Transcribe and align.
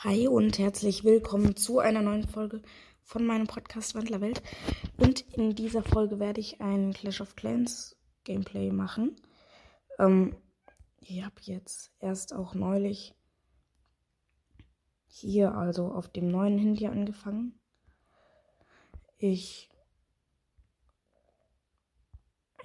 Hi 0.00 0.28
und 0.28 0.58
herzlich 0.58 1.04
willkommen 1.04 1.56
zu 1.56 1.78
einer 1.78 2.02
neuen 2.02 2.28
Folge 2.28 2.60
von 3.00 3.24
meinem 3.24 3.46
Podcast 3.46 3.94
Wandlerwelt. 3.94 4.42
Und 4.98 5.22
in 5.32 5.54
dieser 5.54 5.82
Folge 5.82 6.20
werde 6.20 6.38
ich 6.38 6.60
ein 6.60 6.92
Clash 6.92 7.22
of 7.22 7.34
Clans 7.34 7.96
Gameplay 8.24 8.70
machen. 8.72 9.16
Ähm, 9.98 10.36
ich 11.00 11.24
habe 11.24 11.36
jetzt 11.40 11.94
erst 11.98 12.34
auch 12.34 12.52
neulich 12.52 13.14
hier, 15.06 15.54
also 15.54 15.86
auf 15.86 16.08
dem 16.08 16.28
neuen 16.28 16.58
Handy 16.58 16.86
angefangen. 16.88 17.58
Ich 19.16 19.70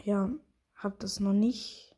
ja, 0.04 0.30
habe 0.76 0.96
das 1.00 1.22
noch 1.22 1.34
nicht 1.34 1.91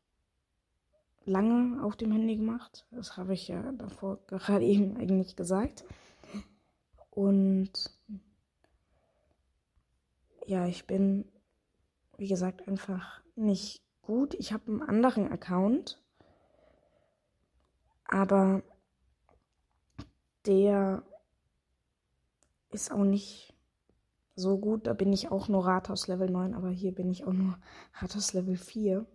lange 1.25 1.83
auf 1.83 1.95
dem 1.95 2.11
Handy 2.11 2.35
gemacht. 2.35 2.85
Das 2.91 3.17
habe 3.17 3.33
ich 3.33 3.47
ja 3.47 3.71
davor 3.73 4.19
gerade 4.27 4.65
eben 4.65 4.97
eigentlich 4.97 5.35
gesagt. 5.35 5.85
Und 7.09 7.91
ja, 10.45 10.65
ich 10.65 10.87
bin, 10.87 11.31
wie 12.17 12.27
gesagt, 12.27 12.67
einfach 12.67 13.21
nicht 13.35 13.83
gut. 14.01 14.33
Ich 14.33 14.51
habe 14.51 14.67
einen 14.67 14.81
anderen 14.81 15.31
Account, 15.31 16.01
aber 18.05 18.63
der 20.45 21.03
ist 22.71 22.91
auch 22.91 23.03
nicht 23.03 23.53
so 24.35 24.57
gut. 24.57 24.87
Da 24.87 24.93
bin 24.93 25.13
ich 25.13 25.31
auch 25.31 25.47
nur 25.47 25.65
Rathaus 25.65 26.07
Level 26.07 26.29
9, 26.29 26.53
aber 26.53 26.69
hier 26.69 26.93
bin 26.93 27.09
ich 27.09 27.25
auch 27.25 27.33
nur 27.33 27.57
Rathaus 27.93 28.33
Level 28.33 28.57
4. 28.57 29.05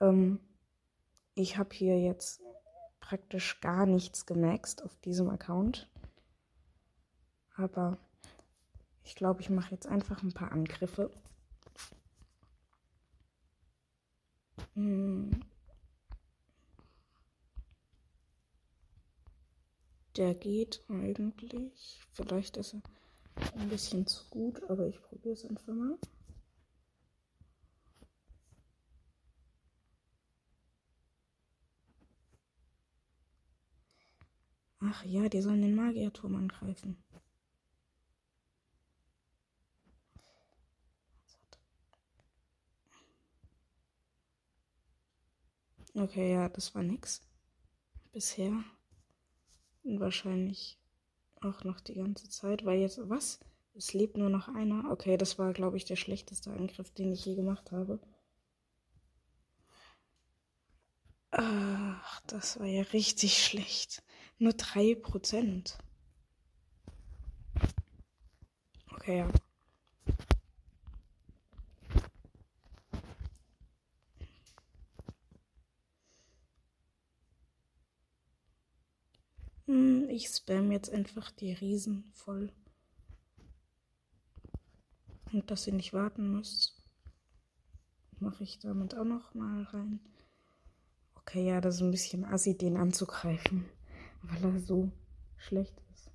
Ähm, 0.00 0.40
ich 1.40 1.56
habe 1.56 1.74
hier 1.74 1.98
jetzt 1.98 2.40
praktisch 3.00 3.60
gar 3.60 3.86
nichts 3.86 4.26
gemaxt 4.26 4.82
auf 4.82 4.96
diesem 5.00 5.30
Account. 5.30 5.88
Aber 7.56 7.98
ich 9.04 9.14
glaube, 9.16 9.40
ich 9.40 9.50
mache 9.50 9.72
jetzt 9.72 9.86
einfach 9.86 10.22
ein 10.22 10.32
paar 10.32 10.52
Angriffe. 10.52 11.10
Hm. 14.74 15.30
Der 20.16 20.34
geht 20.34 20.84
eigentlich. 20.88 22.00
Vielleicht 22.12 22.56
ist 22.58 22.74
er 22.74 22.82
ein 23.56 23.68
bisschen 23.68 24.06
zu 24.06 24.28
gut, 24.28 24.62
aber 24.68 24.86
ich 24.86 25.00
probiere 25.00 25.34
es 25.34 25.44
einfach 25.44 25.72
mal. 25.72 25.98
Ach 34.90 35.04
ja, 35.04 35.28
die 35.30 35.40
sollen 35.40 35.62
den 35.62 35.74
Magierturm 35.74 36.34
angreifen. 36.34 37.02
Okay, 45.94 46.32
ja, 46.32 46.48
das 46.48 46.74
war 46.74 46.82
nix. 46.82 47.20
Bisher. 48.12 48.64
Und 49.82 50.00
wahrscheinlich 50.00 50.78
auch 51.42 51.64
noch 51.64 51.80
die 51.80 51.94
ganze 51.94 52.28
Zeit, 52.30 52.64
weil 52.64 52.80
jetzt, 52.80 53.00
was? 53.10 53.40
Es 53.74 53.92
lebt 53.94 54.16
nur 54.16 54.30
noch 54.30 54.48
einer. 54.48 54.90
Okay, 54.90 55.16
das 55.18 55.38
war, 55.38 55.52
glaube 55.52 55.76
ich, 55.76 55.84
der 55.86 55.96
schlechteste 55.96 56.50
Angriff, 56.52 56.90
den 56.92 57.12
ich 57.12 57.24
je 57.26 57.34
gemacht 57.36 57.72
habe. 57.72 58.00
Ach, 61.32 62.20
das 62.28 62.60
war 62.60 62.66
ja 62.66 62.82
richtig 62.92 63.42
schlecht. 63.44 64.02
Nur 64.40 64.54
3%. 64.54 65.76
Okay, 68.94 69.18
ja. 69.18 69.30
Hm, 79.66 80.08
ich 80.08 80.28
spam 80.28 80.72
jetzt 80.72 80.90
einfach 80.90 81.30
die 81.32 81.52
Riesen 81.52 82.10
voll. 82.14 82.50
Und 85.32 85.50
dass 85.50 85.66
ihr 85.66 85.74
nicht 85.74 85.92
warten 85.92 86.32
müsst, 86.32 86.82
mache 88.20 88.42
ich 88.44 88.58
damit 88.58 88.94
auch 88.94 89.04
noch 89.04 89.34
mal 89.34 89.64
rein. 89.64 90.00
Okay, 91.16 91.46
ja, 91.46 91.60
das 91.60 91.74
ist 91.74 91.80
ein 91.82 91.90
bisschen 91.90 92.24
assi, 92.24 92.56
den 92.56 92.78
anzugreifen 92.78 93.66
weil 94.22 94.44
er 94.44 94.60
so 94.60 94.90
schlecht 95.36 95.80
ist. 95.92 96.10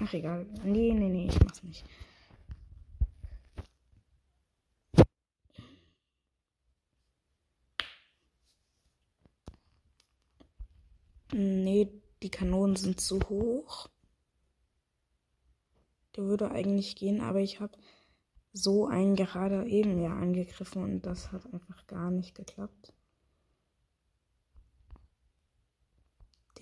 Ach 0.00 0.12
egal. 0.12 0.46
Nee, 0.64 0.92
nee, 0.94 1.08
nee, 1.08 1.28
ich 1.28 1.40
mach's 1.40 1.62
nicht. 1.62 1.84
Nee, 11.32 11.90
die 12.22 12.30
Kanonen 12.30 12.76
sind 12.76 13.00
zu 13.00 13.18
hoch. 13.28 13.88
Der 16.16 16.24
würde 16.24 16.50
eigentlich 16.50 16.94
gehen, 16.96 17.22
aber 17.22 17.40
ich 17.40 17.60
habe 17.60 17.78
so 18.52 18.86
einen 18.86 19.16
gerade 19.16 19.66
eben 19.66 20.02
ja 20.02 20.14
angegriffen 20.14 20.82
und 20.82 21.06
das 21.06 21.32
hat 21.32 21.46
einfach 21.54 21.86
gar 21.86 22.10
nicht 22.10 22.34
geklappt. 22.34 22.92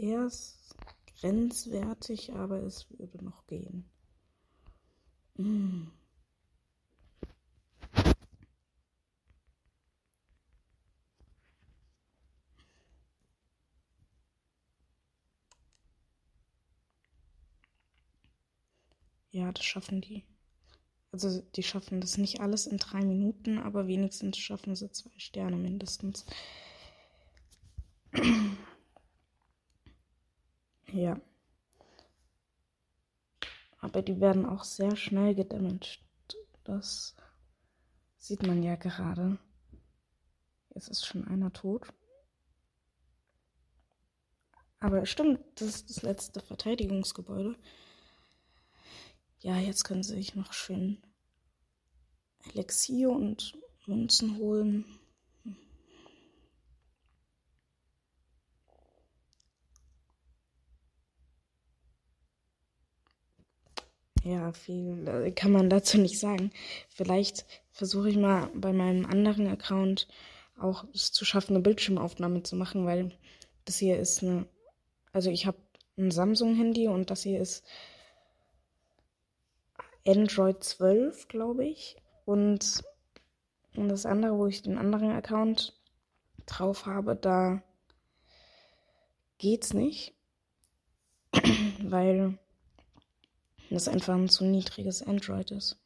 Der 0.01 0.25
ist 0.25 0.57
grenzwertig, 1.21 2.33
aber 2.33 2.63
es 2.63 2.87
würde 2.99 3.23
noch 3.23 3.47
gehen. 3.47 3.85
Mm. 5.37 5.89
Ja, 19.33 19.53
das 19.53 19.65
schaffen 19.65 20.01
die. 20.01 20.25
Also 21.13 21.43
die 21.57 21.63
schaffen 21.63 22.01
das 22.01 22.17
nicht 22.17 22.41
alles 22.41 22.67
in 22.67 22.79
drei 22.79 23.05
Minuten, 23.05 23.59
aber 23.59 23.87
wenigstens 23.87 24.39
schaffen 24.39 24.75
sie 24.75 24.91
zwei 24.93 25.19
Sterne 25.19 25.57
mindestens. 25.57 26.25
Ja. 30.93 31.21
Aber 33.79 34.03
die 34.03 34.21
werden 34.21 34.45
auch 34.47 34.65
sehr 34.65 34.97
schnell 34.97 35.35
gedamaged. 35.35 36.01
Das 36.65 37.17
sieht 38.19 38.47
man 38.47 38.63
ja 38.63 38.77
gerade. 38.77 39.39
Jetzt 40.75 40.89
ist 40.89 41.07
schon 41.07 41.27
einer 41.27 41.53
tot. 41.53 41.87
Aber 44.79 45.05
stimmt, 45.05 45.41
das 45.57 45.69
ist 45.69 45.91
das 45.91 46.03
letzte 46.03 46.41
Verteidigungsgebäude. 46.41 47.57
Ja, 49.41 49.57
jetzt 49.59 49.85
können 49.85 50.03
sie 50.03 50.15
sich 50.15 50.35
noch 50.35 50.53
schön 50.53 50.99
Elixier 52.53 53.11
und 53.11 53.59
Münzen 53.87 54.37
holen. 54.37 55.00
Ja, 64.23 64.53
viel 64.53 65.09
äh, 65.09 65.31
kann 65.31 65.53
man 65.53 65.71
dazu 65.71 65.99
nicht 65.99 66.19
sagen. 66.19 66.51
Vielleicht 66.89 67.47
versuche 67.73 68.11
ich 68.11 68.17
mal 68.17 68.51
bei 68.55 68.73
meinem 68.73 69.07
anderen 69.07 69.47
Account 69.47 70.09
auch 70.59 70.85
es 70.95 71.13
zu 71.13 71.25
schaffen, 71.25 71.55
eine 71.55 71.63
Bildschirmaufnahme 71.63 72.43
zu 72.43 72.55
machen, 72.57 72.85
weil 72.85 73.13
das 73.65 73.79
hier 73.79 73.99
ist 73.99 74.23
eine. 74.23 74.47
Also 75.13 75.31
ich 75.31 75.47
habe 75.47 75.57
ein 75.97 76.11
Samsung-Handy 76.11 76.89
und 76.89 77.11
das 77.11 77.23
hier 77.23 77.41
ist 77.41 77.65
Android 80.07 80.63
12, 80.63 81.29
glaube 81.29 81.65
ich. 81.65 81.97
Und, 82.27 82.83
und 83.75 83.89
das 83.89 84.07
andere, 84.07 84.39
wo 84.39 84.47
ich 84.47 84.63
den 84.63 84.79
anderen 84.79 85.11
Account 85.11 85.81
drauf 86.47 86.87
habe, 86.87 87.17
da 87.17 87.63
geht's 89.39 89.73
nicht. 89.73 90.15
weil 91.83 92.39
das 93.75 93.89
einfach 93.89 94.15
ein 94.15 94.29
zu 94.29 94.45
niedriges 94.45 95.03
Android 95.03 95.51
ist. 95.51 95.79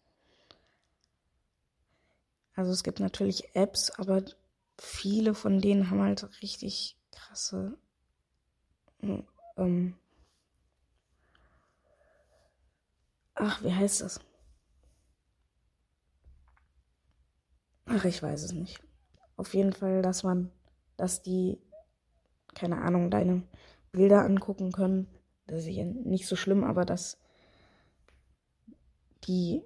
Also 2.54 2.70
es 2.70 2.82
gibt 2.82 3.00
natürlich 3.00 3.54
Apps, 3.54 3.90
aber 3.90 4.22
viele 4.78 5.34
von 5.34 5.60
denen 5.60 5.90
haben 5.90 6.02
halt 6.02 6.28
richtig 6.42 6.96
krasse 7.10 7.76
ähm, 9.56 9.94
Ach, 13.34 13.62
wie 13.62 13.72
heißt 13.72 14.00
das? 14.00 14.20
Ach, 17.86 18.04
ich 18.04 18.22
weiß 18.22 18.42
es 18.44 18.52
nicht. 18.52 18.80
Auf 19.36 19.54
jeden 19.54 19.72
Fall, 19.72 20.02
dass 20.02 20.22
man, 20.22 20.50
dass 20.96 21.22
die, 21.22 21.58
keine 22.54 22.80
Ahnung, 22.82 23.10
deine 23.10 23.42
Bilder 23.92 24.22
angucken 24.24 24.72
können. 24.72 25.08
Das 25.46 25.60
ist 25.60 25.66
ja 25.66 25.84
nicht 25.84 26.26
so 26.26 26.36
schlimm, 26.36 26.64
aber 26.64 26.84
dass 26.84 27.18
die, 29.26 29.62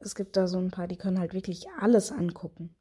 es 0.00 0.14
gibt 0.14 0.36
da 0.36 0.46
so 0.46 0.58
ein 0.58 0.70
paar, 0.70 0.88
die 0.88 0.96
können 0.96 1.18
halt 1.18 1.34
wirklich 1.34 1.66
alles 1.78 2.12
angucken. 2.12 2.74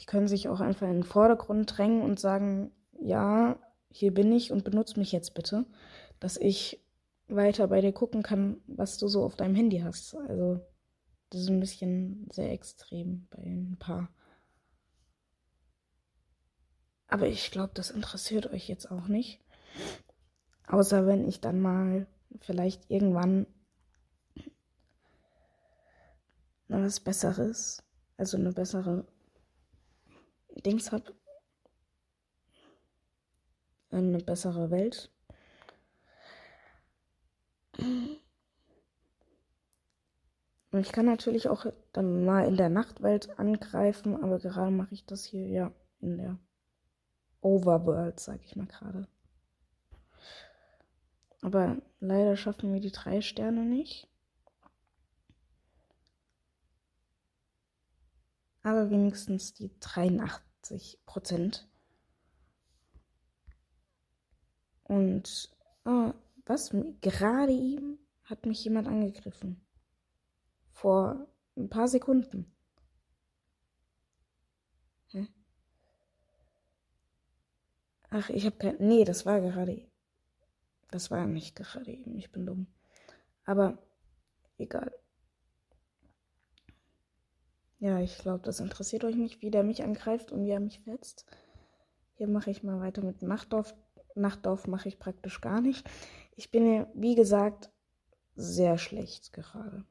Die 0.00 0.06
können 0.06 0.28
sich 0.28 0.48
auch 0.48 0.60
einfach 0.60 0.86
in 0.86 0.94
den 0.94 1.04
Vordergrund 1.04 1.76
drängen 1.76 2.02
und 2.02 2.18
sagen, 2.18 2.72
ja, 3.00 3.58
hier 3.90 4.12
bin 4.12 4.32
ich 4.32 4.50
und 4.50 4.64
benutze 4.64 4.98
mich 4.98 5.12
jetzt 5.12 5.34
bitte, 5.34 5.66
dass 6.18 6.36
ich 6.36 6.84
weiter 7.28 7.68
bei 7.68 7.80
dir 7.80 7.92
gucken 7.92 8.22
kann, 8.22 8.60
was 8.66 8.98
du 8.98 9.08
so 9.08 9.24
auf 9.24 9.36
deinem 9.36 9.54
Handy 9.54 9.78
hast. 9.78 10.16
Also 10.16 10.60
das 11.30 11.42
ist 11.42 11.48
ein 11.48 11.60
bisschen 11.60 12.28
sehr 12.32 12.52
extrem 12.52 13.26
bei 13.30 13.38
ein 13.38 13.76
paar. 13.78 14.08
Aber 17.06 17.28
ich 17.28 17.50
glaube, 17.50 17.72
das 17.74 17.90
interessiert 17.90 18.52
euch 18.52 18.68
jetzt 18.68 18.90
auch 18.90 19.06
nicht. 19.06 19.40
Außer 20.66 21.06
wenn 21.06 21.28
ich 21.28 21.40
dann 21.40 21.60
mal 21.60 22.06
vielleicht 22.40 22.90
irgendwann 22.90 23.46
was 26.68 27.00
Besseres, 27.00 27.82
also 28.16 28.36
eine 28.36 28.52
bessere 28.52 29.06
Dings 30.64 30.92
habe. 30.92 31.14
Eine 33.90 34.18
bessere 34.18 34.70
Welt. 34.70 35.10
Und 40.74 40.80
ich 40.80 40.90
kann 40.90 41.06
natürlich 41.06 41.48
auch 41.48 41.66
dann 41.92 42.24
mal 42.24 42.46
in 42.46 42.56
der 42.56 42.68
Nachtwelt 42.68 43.38
angreifen, 43.38 44.20
aber 44.20 44.40
gerade 44.40 44.72
mache 44.72 44.94
ich 44.94 45.06
das 45.06 45.24
hier 45.24 45.46
ja 45.46 45.72
in 46.00 46.18
der 46.18 46.38
Overworld, 47.40 48.18
sag 48.18 48.42
ich 48.44 48.56
mal 48.56 48.66
gerade. 48.66 49.06
Aber 51.44 51.76
leider 52.00 52.38
schaffen 52.38 52.72
wir 52.72 52.80
die 52.80 52.90
drei 52.90 53.20
Sterne 53.20 53.66
nicht. 53.66 54.08
Aber 58.62 58.88
wenigstens 58.88 59.52
die 59.52 59.70
83 59.78 61.02
Prozent. 61.04 61.68
Und 64.84 65.54
oh, 65.84 66.14
was? 66.46 66.74
Gerade 67.02 67.52
eben 67.52 67.98
hat 68.22 68.46
mich 68.46 68.64
jemand 68.64 68.88
angegriffen. 68.88 69.60
Vor 70.72 71.28
ein 71.58 71.68
paar 71.68 71.88
Sekunden. 71.88 72.50
Hä? 75.08 75.28
Ach, 78.08 78.30
ich 78.30 78.46
habe 78.46 78.56
kein. 78.56 78.76
Nee, 78.78 79.04
das 79.04 79.26
war 79.26 79.42
gerade. 79.42 79.86
Das 80.94 81.10
war 81.10 81.26
nicht 81.26 81.56
gerade 81.56 81.90
eben. 81.90 82.16
Ich 82.16 82.30
bin 82.30 82.46
dumm. 82.46 82.68
Aber 83.44 83.78
egal. 84.58 84.94
Ja, 87.80 87.98
ich 87.98 88.16
glaube, 88.18 88.44
das 88.44 88.60
interessiert 88.60 89.02
euch 89.02 89.16
nicht, 89.16 89.42
wie 89.42 89.50
der 89.50 89.64
mich 89.64 89.82
angreift 89.82 90.30
und 90.30 90.44
wie 90.44 90.50
er 90.50 90.60
mich 90.60 90.78
fetzt. 90.78 91.26
Hier 92.12 92.28
mache 92.28 92.52
ich 92.52 92.62
mal 92.62 92.78
weiter 92.78 93.02
mit 93.02 93.22
Nachtdorf. 93.22 93.74
Nachtdorf 94.14 94.68
mache 94.68 94.86
ich 94.86 95.00
praktisch 95.00 95.40
gar 95.40 95.60
nicht. 95.60 95.84
Ich 96.36 96.52
bin 96.52 96.72
ja, 96.72 96.86
wie 96.94 97.16
gesagt, 97.16 97.72
sehr 98.36 98.78
schlecht 98.78 99.32
gerade. 99.32 99.84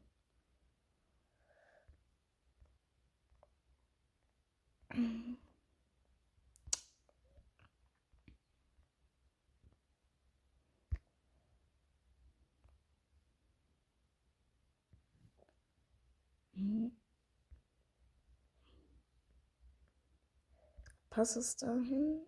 Passt 21.09 21.37
es 21.37 21.55
dahin? 21.57 22.21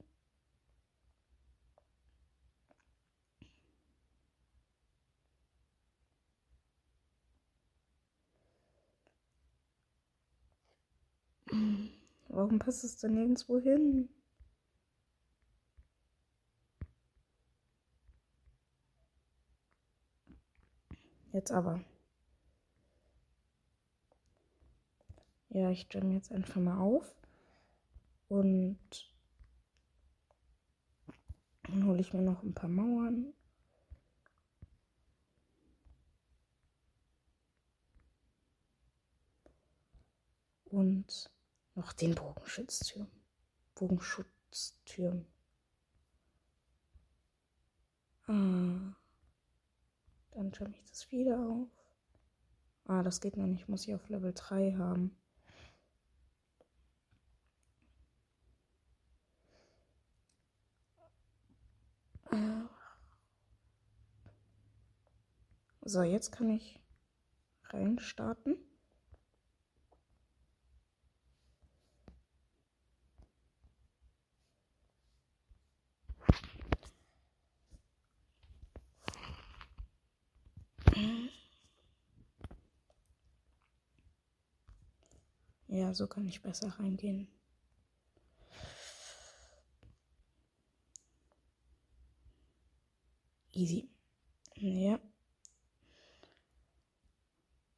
Warum 12.27 12.59
passt 12.59 12.83
es 12.83 12.97
denn 12.97 13.15
nirgendwo 13.15 13.59
hin? 13.59 14.09
Jetzt 21.33 21.51
aber. 21.51 21.83
Ja, 25.55 25.69
ich 25.69 25.83
stelle 25.83 26.11
jetzt 26.11 26.33
einfach 26.33 26.57
mal 26.57 26.77
auf. 26.79 27.15
Und 28.27 28.77
dann 31.63 31.85
hole 31.85 32.01
ich 32.01 32.11
mir 32.11 32.21
noch 32.21 32.43
ein 32.43 32.53
paar 32.53 32.69
Mauern. 32.69 33.33
Und 40.65 41.31
noch 41.75 41.93
den 41.93 42.15
Bogenschutztürm. 42.15 43.07
Bogenschutztürm. 43.75 45.25
Ah. 48.27 48.93
Dann 50.31 50.53
schaue 50.53 50.71
ich 50.71 50.83
das 50.89 51.09
wieder 51.11 51.39
auf. 51.39 51.69
Ah, 52.83 53.03
das 53.03 53.21
geht 53.21 53.37
noch 53.37 53.47
nicht. 53.47 53.69
Muss 53.69 53.87
ich 53.87 53.95
auf 53.95 54.09
Level 54.09 54.33
3 54.33 54.73
haben. 54.73 55.15
So, 65.87 66.01
jetzt 66.01 66.31
kann 66.31 66.49
ich 66.49 66.79
reinstarten. 67.69 68.57
Ja, 85.67 85.93
so 85.93 86.07
kann 86.07 86.25
ich 86.25 86.41
besser 86.41 86.69
reingehen. 86.79 87.27
Easy. 93.55 93.89
Ja. 94.55 94.99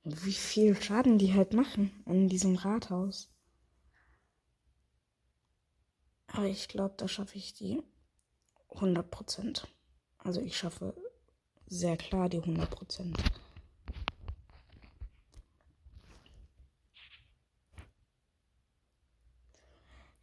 Wie 0.03 0.33
viel 0.33 0.75
Schaden 0.81 1.19
die 1.19 1.33
halt 1.33 1.53
machen 1.53 1.91
in 2.05 2.29
diesem 2.29 2.55
Rathaus. 2.55 3.29
Aber 6.27 6.47
ich 6.47 6.67
glaube, 6.67 6.95
da 6.97 7.07
schaffe 7.07 7.37
ich 7.37 7.53
die 7.53 7.83
100%. 8.71 9.67
Also 10.17 10.41
ich 10.41 10.57
schaffe 10.57 10.95
sehr 11.67 11.95
klar 11.95 12.27
die 12.27 12.41
100%. 12.41 13.15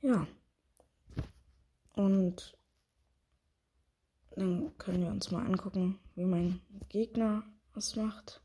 Ja. 0.02 0.26
Und 1.92 2.56
dann 4.34 4.76
können 4.78 5.02
wir 5.02 5.10
uns 5.10 5.30
mal 5.30 5.46
angucken, 5.46 5.98
wie 6.16 6.24
mein 6.24 6.60
Gegner 6.88 7.44
es 7.76 7.94
macht. 7.94 8.40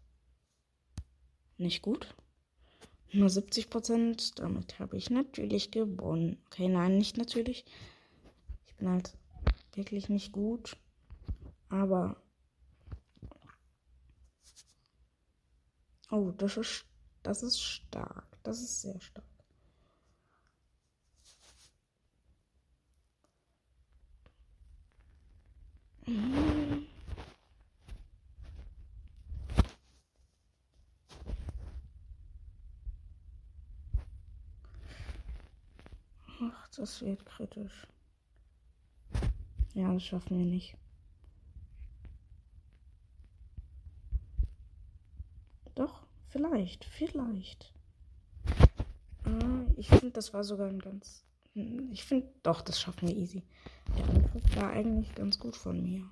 Nicht 1.57 1.81
gut. 1.81 2.13
Nur 3.11 3.29
70 3.29 3.69
Prozent. 3.69 4.39
Damit 4.39 4.79
habe 4.79 4.97
ich 4.97 5.09
natürlich 5.09 5.71
gewonnen. 5.71 6.37
Okay, 6.45 6.67
nein, 6.67 6.97
nicht 6.97 7.17
natürlich. 7.17 7.65
Ich 8.67 8.75
bin 8.75 8.89
halt 8.89 9.17
wirklich 9.73 10.09
nicht 10.09 10.31
gut. 10.31 10.77
Aber. 11.69 12.21
Oh, 16.11 16.31
das 16.37 16.57
ist, 16.57 16.85
das 17.23 17.41
ist 17.43 17.59
stark. 17.61 18.37
Das 18.43 18.61
ist 18.61 18.81
sehr 18.81 18.99
stark. 19.01 19.28
Ach, 36.41 36.67
das 36.75 37.01
wird 37.01 37.25
kritisch. 37.25 37.85
Ja, 39.75 39.93
das 39.93 40.03
schaffen 40.03 40.39
wir 40.39 40.45
nicht. 40.45 40.75
Doch, 45.75 46.07
vielleicht, 46.29 46.85
vielleicht. 46.85 47.71
Ah, 49.25 49.65
ich 49.77 49.89
finde, 49.89 50.11
das 50.11 50.33
war 50.33 50.43
sogar 50.43 50.69
ein 50.69 50.79
ganz. 50.79 51.23
Hm, 51.55 51.89
ich 51.91 52.03
finde, 52.03 52.27
doch, 52.43 52.61
das 52.61 52.79
schaffen 52.79 53.07
wir 53.07 53.15
easy. 53.15 53.43
Der 53.97 54.09
Angriff 54.09 54.55
war 54.55 54.69
eigentlich 54.71 55.13
ganz 55.15 55.39
gut 55.39 55.55
von 55.55 55.81
mir. 55.81 56.09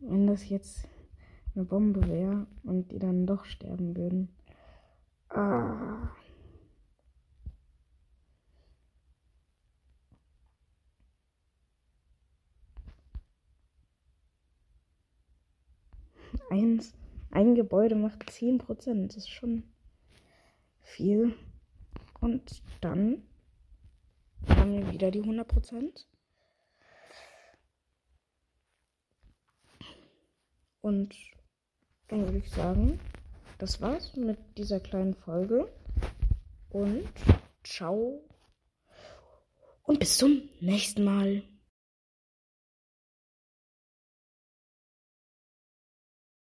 Wenn 0.00 0.26
das 0.26 0.48
jetzt 0.48 0.88
eine 1.54 1.64
Bombe 1.64 2.06
wäre 2.08 2.46
und 2.62 2.90
die 2.92 2.98
dann 2.98 3.26
doch 3.26 3.44
sterben 3.44 3.96
würden. 3.96 4.28
Ah. 5.28 6.10
Eins, 16.50 16.94
ein 17.36 17.54
Gebäude 17.54 17.96
macht 17.96 18.30
10%. 18.30 19.08
Das 19.08 19.16
ist 19.18 19.28
schon 19.28 19.62
viel. 20.80 21.34
Und 22.18 22.62
dann 22.80 23.28
haben 24.48 24.72
wir 24.72 24.90
wieder 24.90 25.10
die 25.10 25.20
100%. 25.20 26.06
Und 30.80 31.14
dann 32.08 32.20
würde 32.20 32.38
ich 32.38 32.50
sagen, 32.50 32.98
das 33.58 33.82
war's 33.82 34.16
mit 34.16 34.38
dieser 34.56 34.80
kleinen 34.80 35.14
Folge. 35.14 35.70
Und 36.70 37.06
ciao. 37.64 38.26
Und 39.82 39.98
bis 39.98 40.16
zum 40.16 40.48
nächsten 40.60 41.04
Mal. 41.04 41.42